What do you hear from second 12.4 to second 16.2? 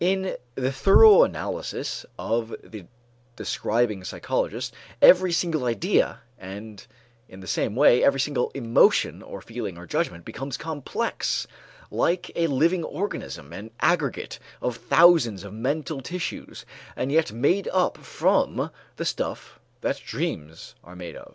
living organism, an aggregate of thousands of mental